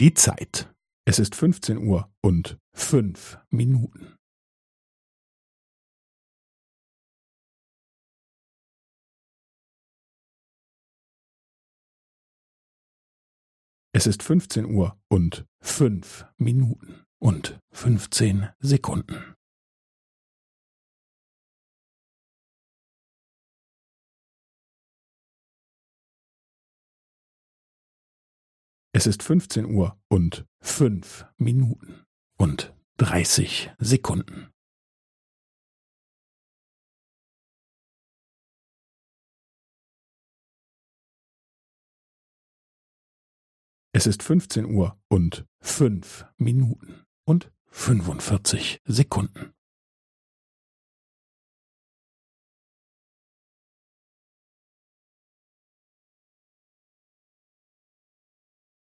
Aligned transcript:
Die 0.00 0.14
Zeit. 0.14 0.72
Es 1.08 1.18
ist 1.18 1.34
15 1.34 1.76
Uhr 1.76 2.08
und 2.22 2.56
fünf 2.72 3.36
Minuten. 3.50 4.14
Es 13.92 14.06
ist 14.06 14.22
15 14.22 14.66
Uhr 14.66 14.96
und 15.08 15.44
fünf 15.60 16.26
Minuten 16.36 17.02
und 17.18 17.58
15 17.72 18.50
Sekunden. 18.60 19.37
Es 28.98 29.06
ist 29.06 29.22
15 29.22 29.66
Uhr 29.66 29.96
und 30.08 30.44
fünf 30.60 31.24
Minuten 31.36 32.04
und 32.36 32.74
30 32.96 33.70
Sekunden. 33.78 34.50
Es 43.92 44.08
ist 44.08 44.24
15 44.24 44.64
Uhr 44.64 45.00
und 45.08 45.46
fünf 45.60 46.26
Minuten 46.36 47.04
und 47.24 47.52
45 47.70 48.80
Sekunden. 48.84 49.54